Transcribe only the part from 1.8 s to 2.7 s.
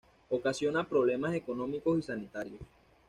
y sanitarios.